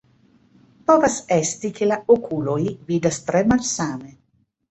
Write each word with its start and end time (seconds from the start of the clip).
Povas 0.91 1.17
esti, 1.35 1.69
ke 1.79 1.89
la 1.91 1.99
okuloj 2.15 2.57
vidas 2.89 3.23
tre 3.27 3.45
malsame. 3.55 4.13